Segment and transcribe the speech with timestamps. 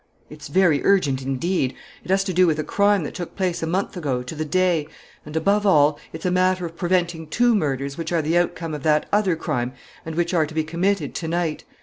[0.31, 1.75] "It's very urgent, indeed.
[2.03, 4.43] It has to do with a crime that took place a month ago, to the
[4.45, 4.87] day.
[5.27, 8.81] And, above all, it's a matter of preventing two murders which are the outcome of
[8.81, 11.65] that other crime and which are to be committed to night.